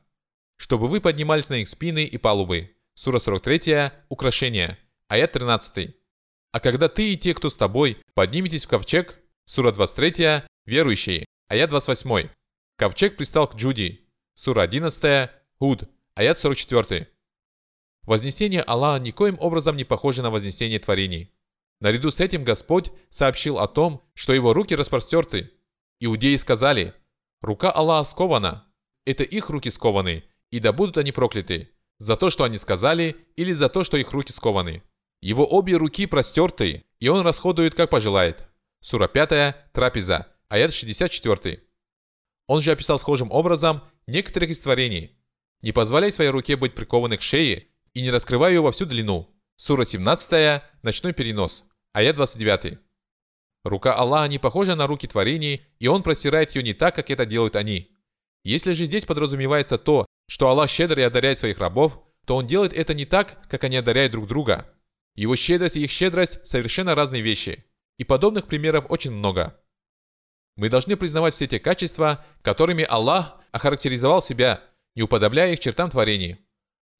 Чтобы 0.58 0.88
вы 0.88 1.02
поднимались 1.02 1.50
на 1.50 1.56
их 1.56 1.70
спины 1.70 2.06
и 2.06 2.18
палубы. 2.18 2.76
Сура 2.96 3.20
43, 3.20 3.92
украшения 4.10 4.80
аят 5.08 5.32
13. 5.34 5.96
А 6.52 6.60
когда 6.60 6.88
ты 6.88 7.14
и 7.14 7.18
те, 7.18 7.34
кто 7.34 7.50
с 7.50 7.56
тобой, 7.56 7.98
подниметесь 8.14 8.66
в 8.66 8.70
ковчег, 8.70 9.20
сура 9.46 9.72
23, 9.72 10.44
верующие, 10.66 11.26
аят 11.50 11.70
28. 11.70 12.30
Ковчег 12.78 13.18
пристал 13.18 13.48
к 13.48 13.56
Джуди, 13.56 14.03
сура 14.34 14.62
11, 14.62 15.30
Худ, 15.60 15.84
аят 16.16 16.40
44. 16.40 17.08
Вознесение 18.04 18.62
Аллаха 18.62 19.02
никоим 19.02 19.38
образом 19.40 19.78
не 19.78 19.84
похоже 19.84 20.22
на 20.22 20.32
вознесение 20.32 20.80
творений. 20.80 21.32
Наряду 21.80 22.12
с 22.12 22.20
этим 22.20 22.44
Господь 22.44 22.92
сообщил 23.10 23.60
о 23.60 23.68
том, 23.68 24.04
что 24.13 24.34
его 24.34 24.54
руки 24.54 24.75
распростерты. 24.75 25.52
Иудеи 26.00 26.36
сказали, 26.36 26.94
«Рука 27.42 27.72
Аллаха 27.72 28.10
скована, 28.10 28.66
это 29.06 29.24
их 29.24 29.50
руки 29.50 29.70
скованы, 29.70 30.24
и 30.50 30.60
да 30.60 30.74
будут 30.74 30.98
они 30.98 31.12
прокляты, 31.12 31.70
за 31.98 32.16
то, 32.16 32.30
что 32.30 32.44
они 32.44 32.58
сказали, 32.58 33.16
или 33.36 33.54
за 33.54 33.70
то, 33.70 33.84
что 33.84 33.98
их 33.98 34.12
руки 34.12 34.32
скованы». 34.32 34.84
Его 35.22 35.48
обе 35.50 35.78
руки 35.78 36.06
простерты, 36.06 36.84
и 37.00 37.08
он 37.08 37.25
расходует, 37.25 37.75
как 37.75 37.90
пожелает. 37.90 38.46
Сура 38.82 39.08
5, 39.08 39.72
трапеза, 39.72 40.28
аят 40.50 40.74
64. 40.74 41.63
Он 42.48 42.60
же 42.60 42.74
описал 42.74 43.00
схожим 43.00 43.32
образом 43.32 43.82
некоторых 44.08 44.50
из 44.50 44.60
творений. 44.60 45.18
Не 45.62 45.72
позволяй 45.72 46.12
своей 46.12 46.30
руке 46.30 46.56
быть 46.56 46.76
прикованной 46.76 47.18
к 47.18 47.22
шее 47.22 47.68
и 47.94 48.02
не 48.02 48.12
раскрывай 48.12 48.54
ее 48.54 48.62
во 48.62 48.72
всю 48.72 48.86
длину. 48.86 49.30
Сура 49.56 49.86
17, 49.86 50.62
ночной 50.82 51.14
перенос, 51.14 51.66
аят 51.94 52.16
29. 52.16 52.80
Рука 53.64 53.94
Аллаха 53.94 54.28
не 54.28 54.40
похожа 54.40 54.76
на 54.76 54.88
руки 54.88 55.08
творений, 55.08 55.66
и 55.80 55.88
Он 55.88 56.04
простирает 56.04 56.54
ее 56.56 56.64
не 56.64 56.74
так, 56.74 56.96
как 56.96 57.10
это 57.10 57.26
делают 57.26 57.56
они. 57.56 57.92
Если 58.44 58.74
же 58.74 58.86
здесь 58.86 59.06
подразумевается 59.06 59.78
то, 59.78 60.06
что 60.28 60.50
Аллах 60.50 60.70
щедро 60.70 61.02
и 61.02 61.06
одаряет 61.06 61.40
своих 61.40 61.60
рабов, 61.60 62.04
то 62.26 62.36
Он 62.36 62.48
делает 62.48 62.74
это 62.74 62.94
не 62.94 63.06
так, 63.06 63.48
как 63.48 63.64
они 63.64 63.78
одаряют 63.78 64.12
друг 64.12 64.28
друга. 64.28 64.74
Его 65.16 65.36
щедрость 65.36 65.78
и 65.78 65.84
их 65.84 65.92
щедрость– 65.92 66.40
совершенно 66.46 66.96
разные 66.96 67.22
вещи. 67.22 67.66
И 67.98 68.04
подобных 68.04 68.48
примеров 68.48 68.86
очень 68.90 69.12
много. 69.12 69.60
Мы 70.56 70.70
должны 70.70 70.98
признавать 70.98 71.34
все 71.34 71.48
те 71.48 71.60
качества, 71.60 72.26
которыми 72.42 72.84
Аллах 72.84 73.40
охарактеризовал 73.54 74.22
себя, 74.22 74.62
не 74.96 75.04
уподобляя 75.04 75.54
их 75.54 75.60
чертам 75.60 75.90
творений. 75.90 76.40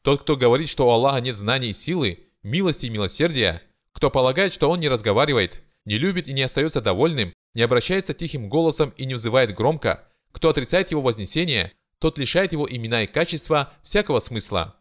Тот, 0.02 0.22
кто 0.22 0.38
говорит, 0.38 0.70
что 0.70 0.88
у 0.88 0.92
Аллаха 0.92 1.20
нет 1.20 1.36
знаний 1.36 1.72
и 1.72 1.74
силы, 1.74 2.28
милости 2.44 2.86
и 2.86 2.90
милосердия, 2.90 3.62
кто 3.92 4.10
полагает, 4.10 4.54
что 4.54 4.70
Он 4.70 4.80
не 4.80 4.88
разговаривает, 4.88 5.62
не 5.84 5.98
любит 5.98 6.28
и 6.28 6.34
не 6.34 6.44
остается 6.44 6.82
довольным, 6.82 7.34
не 7.54 7.62
обращается 7.62 8.14
тихим 8.14 8.50
голосом 8.50 8.94
и 8.98 9.06
не 9.06 9.16
взывает 9.16 9.54
громко, 9.54 10.08
кто 10.32 10.50
отрицает 10.50 10.92
Его 10.92 11.02
вознесение, 11.02 11.74
тот 12.00 12.18
лишает 12.18 12.54
Его 12.54 12.68
имена 12.70 13.04
и 13.04 13.08
качества 13.08 13.74
всякого 13.82 14.20
смысла. 14.20 14.80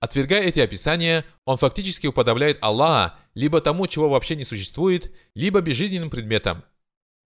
Отвергая 0.00 0.42
эти 0.42 0.60
описания, 0.60 1.24
он 1.44 1.56
фактически 1.56 2.06
уподобляет 2.06 2.58
Аллаха 2.60 3.16
либо 3.34 3.60
тому, 3.60 3.86
чего 3.86 4.08
вообще 4.08 4.36
не 4.36 4.44
существует, 4.44 5.12
либо 5.34 5.60
безжизненным 5.60 6.10
предметам. 6.10 6.64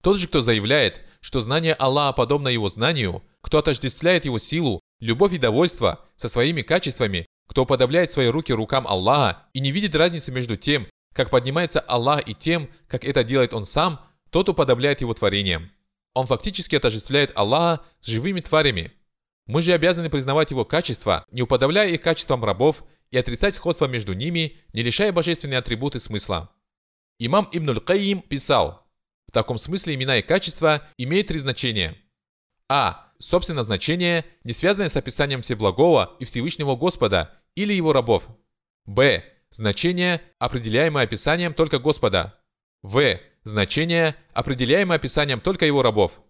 Тот 0.03 0.17
же, 0.19 0.29
кто 0.29 0.41
заявляет, 0.41 1.01
что 1.21 1.41
знание 1.41 1.75
Аллаха 1.75 2.13
подобно 2.13 2.49
его 2.49 2.69
знанию, 2.69 3.23
кто 3.49 3.57
отождествляет 3.57 4.27
его 4.27 4.39
силу, 4.39 4.83
любовь 5.01 5.33
и 5.33 5.39
довольство 5.39 6.05
со 6.17 6.29
своими 6.29 6.61
качествами, 6.61 7.25
кто 7.49 7.63
уподобляет 7.63 8.13
свои 8.13 8.27
руки 8.27 8.53
рукам 8.53 8.87
Аллаха 8.87 9.47
и 9.55 9.61
не 9.61 9.73
видит 9.73 9.95
разницы 9.95 10.31
между 10.31 10.57
тем, 10.57 10.87
как 11.15 11.31
поднимается 11.31 11.81
Аллах 11.81 12.29
и 12.29 12.35
тем, 12.35 12.69
как 12.89 13.07
это 13.07 13.25
делает 13.25 13.55
он 13.55 13.65
сам, 13.65 14.05
тот 14.29 14.51
уподобляет 14.51 15.01
его 15.01 15.15
творениям. 15.15 15.71
Он 16.13 16.27
фактически 16.27 16.77
отождествляет 16.77 17.33
Аллаха 17.37 17.83
с 18.03 18.09
живыми 18.09 18.41
тварями, 18.41 18.93
мы 19.47 19.63
же 19.63 19.73
обязаны 19.73 20.11
признавать 20.11 20.51
его 20.51 20.67
качества, 20.67 21.25
не 21.31 21.41
уподобляя 21.41 21.89
их 21.89 22.03
качествам 22.03 22.45
рабов, 22.45 22.85
и 23.11 23.17
отрицать 23.17 23.55
сходство 23.55 23.87
между 23.87 24.13
ними, 24.13 24.59
не 24.75 24.83
лишая 24.83 25.11
божественные 25.11 25.57
атрибуты 25.57 26.01
смысла. 26.01 26.53
Имам 27.19 27.49
Ибн 27.53 27.71
Аль-Каим 27.71 28.21
писал, 28.21 28.87
в 29.27 29.33
таком 29.33 29.57
смысле 29.57 29.95
имена 29.95 30.19
и 30.19 30.23
качества 30.23 30.87
имеют 30.99 31.29
три 31.29 31.39
значения. 31.39 31.97
А. 32.69 33.08
Собственно 33.21 33.65
значение, 33.65 34.25
не 34.45 34.53
связанное 34.53 34.89
с 34.89 34.97
описанием 34.97 35.43
Всеблагого 35.43 36.17
и 36.21 36.25
Всевышнего 36.25 36.77
Господа 36.77 37.35
или 37.55 37.73
его 37.73 37.93
рабов. 37.93 38.29
Б. 38.87 39.25
Значение, 39.51 40.23
определяемое 40.39 41.05
описанием 41.05 41.53
только 41.53 41.79
Господа. 41.79 42.39
В. 42.83 43.19
Значение, 43.43 44.15
определяемое 44.35 44.97
описанием 44.97 45.41
только 45.41 45.67
его 45.67 45.83
рабов. 45.83 46.21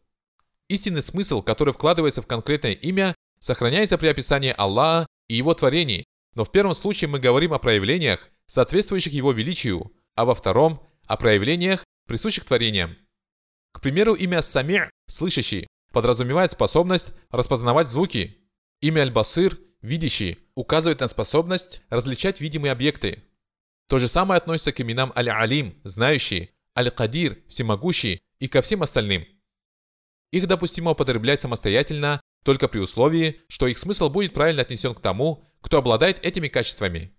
Истинный 0.68 1.02
смысл, 1.02 1.42
который 1.42 1.74
вкладывается 1.74 2.22
в 2.22 2.26
конкретное 2.26 2.72
имя, 2.72 3.14
сохраняется 3.38 3.98
при 3.98 4.06
описании 4.06 4.54
Аллаха 4.56 5.06
и 5.28 5.34
его 5.34 5.54
творений, 5.54 6.04
но 6.34 6.44
в 6.44 6.52
первом 6.52 6.74
случае 6.74 7.08
мы 7.08 7.18
говорим 7.18 7.52
о 7.52 7.58
проявлениях, 7.58 8.30
соответствующих 8.46 9.12
его 9.12 9.32
величию, 9.32 9.92
а 10.14 10.24
во 10.24 10.34
втором– 10.34 10.86
о 11.06 11.16
проявлениях, 11.16 11.84
присущих 12.06 12.44
творениям. 12.44 12.96
К 13.72 13.80
примеру, 13.80 14.14
имя 14.14 14.42
Самир, 14.42 14.90
слышащий, 15.08 15.66
подразумевает 15.92 16.52
способность 16.52 17.12
распознавать 17.30 17.88
звуки. 17.88 18.38
Имя 18.80 19.02
Аль-Басыр, 19.02 19.58
видящий, 19.82 20.38
указывает 20.54 21.00
на 21.00 21.08
способность 21.08 21.82
различать 21.88 22.40
видимые 22.40 22.72
объекты. 22.72 23.24
То 23.88 23.98
же 23.98 24.08
самое 24.08 24.38
относится 24.38 24.72
к 24.72 24.80
именам 24.80 25.12
Аль-Алим, 25.16 25.80
знающий, 25.84 26.50
Аль-Кадир, 26.76 27.38
всемогущий 27.48 28.20
и 28.38 28.48
ко 28.48 28.62
всем 28.62 28.82
остальным– 28.82 29.26
их 30.30 30.46
допустимо 30.46 30.90
употреблять 30.90 31.40
самостоятельно 31.40 32.20
только 32.44 32.68
при 32.68 32.78
условии, 32.78 33.40
что 33.48 33.66
их 33.66 33.78
смысл 33.78 34.10
будет 34.10 34.34
правильно 34.34 34.62
отнесен 34.62 34.94
к 34.94 35.00
тому, 35.00 35.44
кто 35.60 35.78
обладает 35.78 36.24
этими 36.24 36.48
качествами. 36.48 37.16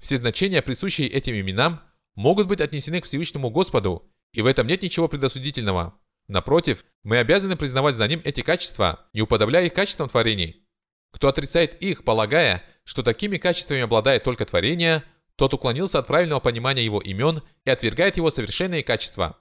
Все 0.00 0.18
значения, 0.18 0.62
присущие 0.62 1.08
этим 1.08 1.34
именам, 1.34 1.80
могут 2.14 2.48
быть 2.48 2.60
отнесены 2.60 3.00
к 3.00 3.04
Всевышнему 3.04 3.50
Господу, 3.50 4.10
и 4.32 4.42
в 4.42 4.46
этом 4.46 4.66
нет 4.66 4.82
ничего 4.82 5.08
предосудительного. 5.08 5.98
Напротив, 6.28 6.84
мы 7.02 7.18
обязаны 7.18 7.56
признавать 7.56 7.94
за 7.94 8.06
ним 8.08 8.20
эти 8.24 8.42
качества, 8.42 9.08
не 9.12 9.22
уподобляя 9.22 9.66
их 9.66 9.74
качествам 9.74 10.08
творений. 10.08 10.66
Кто 11.12 11.28
отрицает 11.28 11.80
их, 11.82 12.04
полагая, 12.04 12.62
что 12.84 13.02
такими 13.02 13.36
качествами 13.36 13.82
обладает 13.82 14.24
только 14.24 14.44
творение, 14.44 15.04
тот 15.36 15.54
уклонился 15.54 15.98
от 15.98 16.06
правильного 16.06 16.40
понимания 16.40 16.84
его 16.84 17.00
имен 17.00 17.42
и 17.64 17.70
отвергает 17.70 18.16
его 18.16 18.30
совершенные 18.30 18.82
качества. 18.82 19.38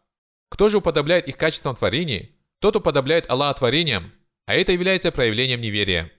Кто 0.50 0.70
же 0.70 0.78
уподобляет 0.78 1.28
их 1.28 1.38
качествам 1.38 1.76
творений, 1.76 2.38
тот 2.60 2.76
уподобляет 2.76 3.30
Аллаха 3.30 3.60
творениям, 3.60 4.12
а 4.46 4.56
это 4.56 4.72
является 4.72 5.12
проявлением 5.12 5.62
неверия. 5.62 6.12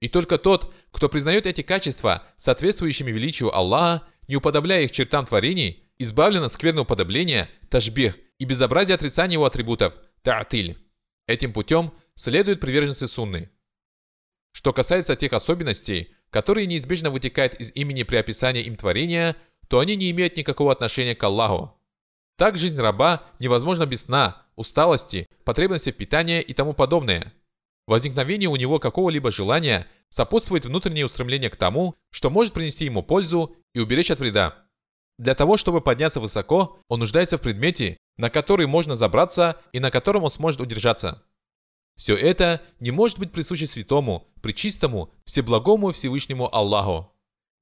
И 0.00 0.08
только 0.08 0.38
тот, 0.38 0.72
кто 0.90 1.08
признает 1.08 1.46
эти 1.46 1.62
качества, 1.62 2.24
соответствующими 2.36 3.10
величию 3.10 3.54
Аллаха, 3.56 4.06
не 4.28 4.36
уподобляя 4.36 4.82
их 4.82 4.90
чертам 4.90 5.26
творений, 5.26 5.90
избавлен 5.98 6.42
от 6.42 6.52
скверного 6.52 6.84
уподобления, 6.84 7.48
тажбих 7.70 8.16
и 8.42 8.44
безобразия 8.44 8.96
отрицания 8.96 9.34
его 9.34 9.44
атрибутов, 9.44 9.94
та'атиль. 10.24 10.76
Этим 11.28 11.52
путем 11.52 11.92
следуют 12.16 12.58
приверженцы 12.58 13.06
сунны. 13.06 13.52
Что 14.50 14.72
касается 14.72 15.14
тех 15.14 15.32
особенностей, 15.32 16.12
которые 16.30 16.66
неизбежно 16.66 17.12
вытекают 17.12 17.54
из 17.54 17.70
имени 17.76 18.02
при 18.02 18.16
описании 18.16 18.64
им 18.64 18.74
творения, 18.74 19.36
то 19.68 19.78
они 19.78 19.94
не 19.94 20.10
имеют 20.10 20.36
никакого 20.36 20.72
отношения 20.72 21.14
к 21.14 21.22
Аллаху. 21.22 21.80
Так 22.36 22.56
жизнь 22.56 22.80
раба 22.80 23.22
невозможна 23.38 23.86
без 23.86 24.06
сна, 24.06 24.44
усталости, 24.56 25.28
потребности 25.44 25.92
в 25.92 25.96
питании 25.96 26.42
и 26.42 26.52
тому 26.52 26.72
подобное. 26.72 27.32
Возникновение 27.86 28.48
у 28.48 28.56
него 28.56 28.80
какого-либо 28.80 29.30
желания 29.30 29.86
сопутствует 30.08 30.66
внутреннее 30.66 31.06
устремление 31.06 31.48
к 31.48 31.54
тому, 31.54 31.94
что 32.10 32.28
может 32.28 32.54
принести 32.54 32.86
ему 32.86 33.04
пользу 33.04 33.54
и 33.72 33.78
уберечь 33.78 34.10
от 34.10 34.18
вреда. 34.18 34.66
Для 35.18 35.34
того, 35.34 35.56
чтобы 35.56 35.80
подняться 35.80 36.20
высоко, 36.20 36.78
он 36.88 37.00
нуждается 37.00 37.38
в 37.38 37.40
предмете, 37.40 37.96
на 38.16 38.30
который 38.30 38.66
можно 38.66 38.96
забраться 38.96 39.60
и 39.72 39.80
на 39.80 39.90
котором 39.90 40.24
он 40.24 40.30
сможет 40.30 40.60
удержаться. 40.60 41.22
Все 41.96 42.16
это 42.16 42.62
не 42.80 42.90
может 42.90 43.18
быть 43.18 43.32
присуще 43.32 43.66
святому, 43.66 44.28
причистому, 44.40 45.12
всеблагому 45.24 45.92
Всевышнему 45.92 46.52
Аллаху. 46.54 47.12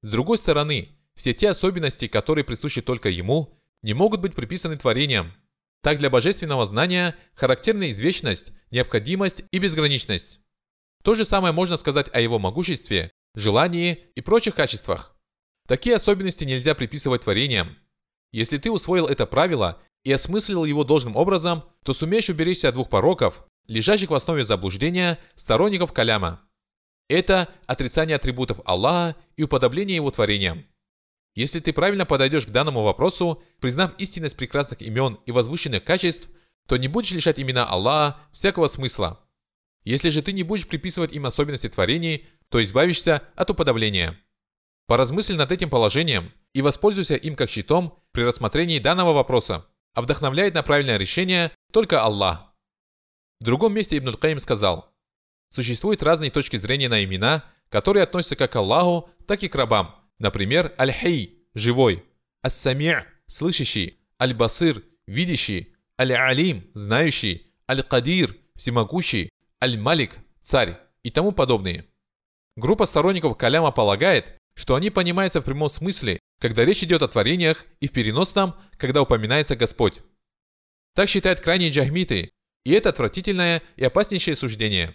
С 0.02 0.10
другой 0.10 0.38
стороны, 0.38 0.96
все 1.14 1.34
те 1.34 1.50
особенности, 1.50 2.06
которые 2.06 2.44
присущи 2.44 2.80
только 2.80 3.08
ему, 3.08 3.58
не 3.82 3.94
могут 3.94 4.20
быть 4.20 4.34
приписаны 4.34 4.76
творениям, 4.76 5.32
так 5.82 5.98
для 5.98 6.10
божественного 6.10 6.66
знания 6.66 7.16
характерна 7.34 7.90
извечность, 7.90 8.52
необходимость 8.70 9.44
и 9.50 9.58
безграничность. 9.58 10.40
То 11.02 11.14
же 11.14 11.24
самое 11.24 11.52
можно 11.52 11.76
сказать 11.76 12.08
о 12.12 12.20
его 12.20 12.38
могуществе, 12.38 13.10
желании 13.34 14.04
и 14.14 14.20
прочих 14.20 14.54
качествах. 14.54 15.16
Такие 15.70 15.94
особенности 15.94 16.42
нельзя 16.42 16.74
приписывать 16.74 17.22
творениям. 17.22 17.76
Если 18.33 18.59
ты 18.59 18.72
усвоил 18.72 19.06
это 19.06 19.24
правило 19.24 19.80
и 20.02 20.11
осмыслил 20.11 20.64
его 20.64 20.83
должным 20.83 21.14
образом, 21.14 21.62
то 21.85 21.92
сумеешь 21.92 22.28
уберечься 22.28 22.70
от 22.70 22.74
двух 22.74 22.90
пороков, 22.90 23.46
лежащих 23.68 24.11
в 24.11 24.14
основе 24.14 24.44
заблуждения 24.44 25.20
сторонников 25.37 25.92
Каляма. 25.92 26.40
Это 27.09 27.48
отрицание 27.66 28.16
атрибутов 28.16 28.59
Аллаха 28.64 29.14
и 29.37 29.44
уподобление 29.44 29.94
его 29.94 30.11
творениям. 30.11 30.66
Если 31.37 31.61
ты 31.61 31.72
правильно 31.72 32.04
подойдешь 32.04 32.46
к 32.46 32.50
данному 32.50 32.83
вопросу, 32.83 33.40
признав 33.61 33.96
истинность 33.98 34.37
прекрасных 34.37 34.83
имен 34.83 35.20
и 35.24 35.30
возвышенных 35.30 35.85
качеств, 35.85 36.30
то 36.66 36.78
не 36.78 36.88
будешь 36.88 37.12
лишать 37.12 37.38
имена 37.38 37.64
Аллаха 37.64 38.18
всякого 38.33 38.66
смысла. 38.66 39.20
Если 39.85 40.11
же 40.11 40.20
ты 40.20 40.33
не 40.33 40.42
будешь 40.42 40.66
приписывать 40.66 41.12
им 41.12 41.26
особенности 41.26 41.68
творений, 41.68 42.26
то 42.48 42.61
избавишься 42.61 43.22
от 43.37 43.50
уподобления. 43.50 44.18
Поразмысль 44.90 45.37
над 45.37 45.53
этим 45.53 45.70
положением 45.70 46.33
и 46.53 46.62
воспользуйся 46.62 47.14
им 47.14 47.37
как 47.37 47.48
щитом 47.48 47.96
при 48.11 48.24
рассмотрении 48.24 48.81
данного 48.81 49.12
вопроса, 49.12 49.64
а 49.94 50.03
вдохновляет 50.03 50.55
на 50.55 50.64
правильное 50.64 50.96
решение 50.96 51.53
только 51.70 52.03
Аллах. 52.03 52.53
В 53.38 53.44
другом 53.44 53.72
месте 53.72 53.98
Ибн 53.98 54.14
Каим 54.14 54.40
сказал, 54.40 54.92
существуют 55.48 56.03
разные 56.03 56.33
точки 56.33 56.57
зрения 56.57 56.88
на 56.88 57.05
имена, 57.05 57.44
которые 57.68 58.03
относятся 58.03 58.35
как 58.35 58.50
к 58.50 58.57
Аллаху, 58.57 59.09
так 59.29 59.44
и 59.44 59.48
к 59.48 59.55
рабам– 59.55 59.94
Например, 60.18 60.74
Аль-Хей– 60.76 61.38
живой, 61.55 62.05
Ас-Сами'– 62.42 63.05
слышащий, 63.26 64.00
Аль-Басир– 64.20 64.83
видящий, 65.07 65.72
Аль-Алим– 66.00 66.68
знающий, 66.74 67.55
Аль-Кадир– 67.70 68.37
всемогущий, 68.57 69.31
Аль-Малик– 69.62 70.18
царь 70.42 70.81
и 71.05 71.12
тому 71.12 71.31
подобные. 71.31 71.87
Группа 72.57 72.87
сторонников 72.87 73.38
Каляма 73.38 73.70
полагает, 73.70 74.39
что 74.61 74.75
они 74.75 74.90
понимаются 74.90 75.40
в 75.40 75.44
прямом 75.44 75.70
смысле, 75.70 76.20
когда 76.38 76.66
речь 76.66 76.83
идет 76.85 77.01
о 77.01 77.09
творениях, 77.09 77.64
и 77.81 77.88
в 77.88 77.92
переносном, 77.92 78.57
когда 78.77 79.01
упоминается 79.01 79.57
Господь. 79.57 80.03
Так 80.94 81.09
считают 81.09 81.40
крайние 81.40 81.70
джахмиты, 81.70 82.31
и 82.66 82.73
это 82.73 82.90
отвратительное 82.90 83.62
и 83.77 83.85
опаснейшее 83.85 84.37
суждение. 84.37 84.94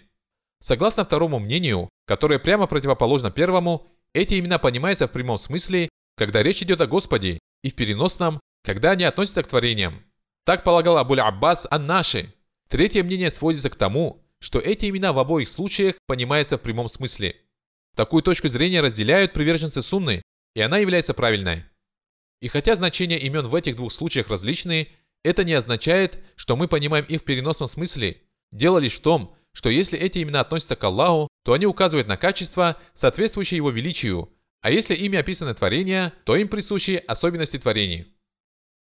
Согласно 0.60 1.04
второму 1.04 1.40
мнению, 1.40 1.90
которое 2.06 2.38
прямо 2.38 2.68
противоположно 2.68 3.32
первому, 3.32 3.88
эти 4.14 4.38
имена 4.38 4.60
понимаются 4.60 5.08
в 5.08 5.12
прямом 5.12 5.36
смысле, 5.36 5.88
когда 6.16 6.44
речь 6.44 6.62
идет 6.62 6.80
о 6.80 6.86
Господе, 6.86 7.40
и 7.64 7.70
в 7.70 7.74
переносном, 7.74 8.38
когда 8.62 8.92
они 8.92 9.02
относятся 9.02 9.42
к 9.42 9.48
творениям. 9.48 10.04
Так 10.44 10.62
полагал 10.62 10.96
Абуль 10.96 11.20
Аббас 11.20 11.66
Ан-Наши. 11.72 12.32
Третье 12.68 13.02
мнение 13.02 13.32
сводится 13.32 13.68
к 13.68 13.74
тому, 13.74 14.24
что 14.38 14.60
эти 14.60 14.88
имена 14.88 15.12
в 15.12 15.18
обоих 15.18 15.48
случаях 15.48 15.96
понимаются 16.06 16.56
в 16.56 16.60
прямом 16.60 16.86
смысле. 16.86 17.34
Такую 17.96 18.22
точку 18.22 18.48
зрения 18.48 18.82
разделяют 18.82 19.32
приверженцы 19.32 19.80
Сунны, 19.80 20.20
и 20.54 20.60
она 20.60 20.78
является 20.78 21.14
правильной. 21.14 21.64
И 22.42 22.48
хотя 22.48 22.76
значения 22.76 23.18
имен 23.18 23.48
в 23.48 23.54
этих 23.54 23.76
двух 23.76 23.90
случаях 23.90 24.28
различны, 24.28 24.88
это 25.24 25.44
не 25.44 25.54
означает, 25.54 26.22
что 26.36 26.56
мы 26.56 26.68
понимаем 26.68 27.06
их 27.06 27.22
в 27.22 27.24
переносном 27.24 27.68
смысле. 27.68 28.20
Дело 28.52 28.78
лишь 28.78 28.96
в 28.96 29.00
том, 29.00 29.34
что 29.54 29.70
если 29.70 29.98
эти 29.98 30.22
имена 30.22 30.40
относятся 30.40 30.76
к 30.76 30.84
Аллаху, 30.84 31.28
то 31.42 31.54
они 31.54 31.64
указывают 31.64 32.06
на 32.06 32.18
качество, 32.18 32.76
соответствующее 32.92 33.56
его 33.56 33.70
величию, 33.70 34.30
а 34.60 34.70
если 34.70 34.94
ими 34.94 35.18
описаны 35.18 35.54
творения, 35.54 36.12
то 36.24 36.36
им 36.36 36.48
присущи 36.48 37.02
особенности 37.06 37.58
творений. 37.58 38.15